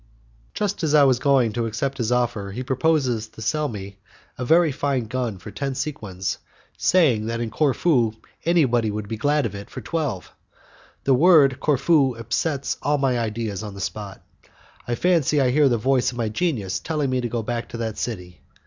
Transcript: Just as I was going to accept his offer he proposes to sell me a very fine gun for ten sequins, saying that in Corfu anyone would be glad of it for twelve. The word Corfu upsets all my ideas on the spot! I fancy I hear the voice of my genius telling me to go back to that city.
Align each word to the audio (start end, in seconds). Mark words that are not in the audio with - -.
Just 0.55 0.81
as 0.81 0.95
I 0.95 1.03
was 1.03 1.19
going 1.19 1.53
to 1.53 1.67
accept 1.67 1.99
his 1.99 2.11
offer 2.11 2.53
he 2.53 2.63
proposes 2.63 3.27
to 3.27 3.41
sell 3.43 3.67
me 3.67 3.99
a 4.35 4.43
very 4.43 4.71
fine 4.71 5.05
gun 5.05 5.37
for 5.37 5.51
ten 5.51 5.75
sequins, 5.75 6.39
saying 6.75 7.27
that 7.27 7.39
in 7.39 7.51
Corfu 7.51 8.13
anyone 8.43 8.91
would 8.95 9.07
be 9.07 9.15
glad 9.17 9.45
of 9.45 9.53
it 9.53 9.69
for 9.69 9.81
twelve. 9.81 10.33
The 11.03 11.13
word 11.13 11.59
Corfu 11.59 12.15
upsets 12.17 12.77
all 12.81 12.97
my 12.97 13.19
ideas 13.19 13.61
on 13.61 13.75
the 13.75 13.79
spot! 13.79 14.23
I 14.87 14.95
fancy 14.95 15.39
I 15.39 15.51
hear 15.51 15.69
the 15.69 15.77
voice 15.77 16.11
of 16.11 16.17
my 16.17 16.29
genius 16.29 16.79
telling 16.79 17.11
me 17.11 17.21
to 17.21 17.29
go 17.29 17.43
back 17.43 17.69
to 17.69 17.77
that 17.77 17.99
city. 17.99 18.41